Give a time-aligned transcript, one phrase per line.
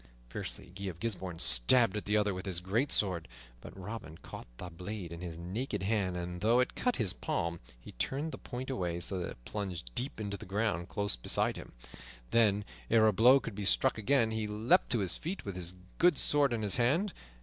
[0.29, 3.27] Fiercely Guy of Gisbourne stabbed at the other with his great sword,
[3.61, 7.59] but Robin caught the blade in his naked hand, and, though it cut his palm,
[7.79, 11.55] he turned the point away so that it plunged deep into the ground close beside
[11.55, 11.73] him;
[12.31, 15.75] then, ere a blow could be struck again, he leaped to his feet, with his
[15.99, 17.13] good sword in his hand.